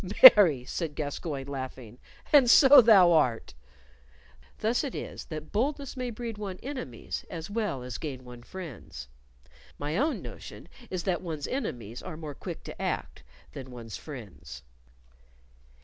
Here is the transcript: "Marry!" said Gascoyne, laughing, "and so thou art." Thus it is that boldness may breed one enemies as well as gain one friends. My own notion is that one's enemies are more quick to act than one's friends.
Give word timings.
"Marry!" 0.35 0.65
said 0.65 0.95
Gascoyne, 0.95 1.45
laughing, 1.45 1.99
"and 2.33 2.49
so 2.49 2.81
thou 2.81 3.11
art." 3.11 3.53
Thus 4.57 4.83
it 4.83 4.95
is 4.95 5.25
that 5.25 5.51
boldness 5.51 5.95
may 5.95 6.09
breed 6.09 6.39
one 6.39 6.57
enemies 6.63 7.23
as 7.29 7.51
well 7.51 7.83
as 7.83 7.99
gain 7.99 8.25
one 8.25 8.41
friends. 8.41 9.09
My 9.77 9.97
own 9.97 10.23
notion 10.23 10.67
is 10.89 11.03
that 11.03 11.21
one's 11.21 11.45
enemies 11.47 12.01
are 12.01 12.17
more 12.17 12.33
quick 12.33 12.63
to 12.63 12.81
act 12.81 13.21
than 13.51 13.69
one's 13.69 13.97
friends. 13.97 14.63